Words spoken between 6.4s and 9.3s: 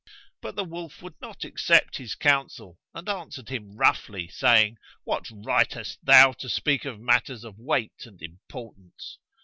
speak of matters of weight and importance?"